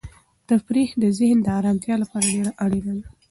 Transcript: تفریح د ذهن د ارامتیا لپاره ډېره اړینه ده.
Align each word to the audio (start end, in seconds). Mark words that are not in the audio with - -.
تفریح 0.49 0.89
د 1.01 1.03
ذهن 1.19 1.37
د 1.43 1.47
ارامتیا 1.59 1.95
لپاره 2.03 2.31
ډېره 2.35 2.51
اړینه 2.63 2.91
ده. 2.99 3.05